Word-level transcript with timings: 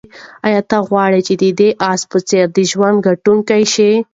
آیا 0.47 0.61
ته 0.69 0.77
غواړې 0.87 1.19
چې 1.27 1.33
د 1.41 1.43
دې 1.59 1.69
آس 1.91 2.01
په 2.11 2.17
څېر 2.29 2.45
د 2.55 2.59
ژوند 2.71 2.97
ګټونکی 3.07 3.63
شې؟ 3.73 3.91